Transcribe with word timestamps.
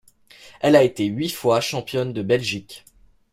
Elle 0.61 0.75
a 0.75 0.81
été 0.81 1.05
huit 1.05 1.29
fois 1.29 1.61
championne 1.61 2.11
de 2.11 2.23
Belgique.. 2.23 2.85